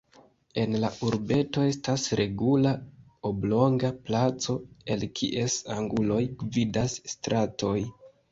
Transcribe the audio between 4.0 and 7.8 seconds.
placo, el kies anguloj gvidas stratoj.